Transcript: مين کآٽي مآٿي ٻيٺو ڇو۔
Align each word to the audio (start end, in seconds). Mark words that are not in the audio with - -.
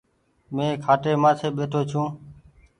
مين 0.55 0.71
کآٽي 0.83 1.11
مآٿي 1.21 1.47
ٻيٺو 1.55 1.81
ڇو۔ 1.89 2.03